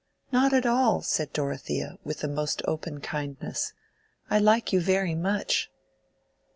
[0.31, 3.73] "Not at all," said Dorothea, with the most open kindness.
[4.31, 5.69] "I like you very much."